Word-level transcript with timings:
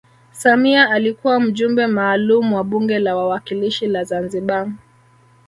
samia 0.31 0.89
alikuwa 0.89 1.39
mjumbe 1.39 1.87
maalum 1.87 2.53
wa 2.53 2.63
bunge 2.63 2.99
la 2.99 3.15
wawakilishi 3.15 3.87
la 3.87 4.03
zanzibar 4.03 4.71